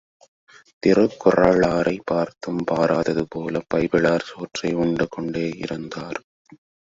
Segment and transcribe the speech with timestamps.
[0.83, 6.19] திருக்குறளாரைப் பார்த்தும் பாராதது போலப் பைபிளார் சோற்றை உண்டுகொண்டேயிருந்தார்.